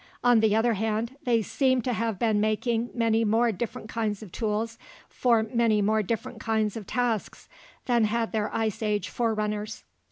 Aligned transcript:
On 0.23 0.39
the 0.39 0.55
other 0.55 0.73
hand, 0.73 1.15
they 1.25 1.43
seem 1.43 1.83
to 1.83 1.93
have 1.93 2.17
been 2.17 2.41
making 2.41 2.89
many 2.95 3.23
more 3.23 3.51
different 3.51 3.87
kinds 3.87 4.23
of 4.23 4.31
tools 4.31 4.79
for 5.07 5.43
many 5.43 5.79
more 5.79 6.01
different 6.01 6.39
kinds 6.39 6.75
of 6.75 6.87
tasks 6.87 7.47
than 7.85 8.05
had 8.05 8.31
their 8.31 8.51
Ice 8.51 8.81
Age 8.81 9.09
forerunners. 9.09 9.83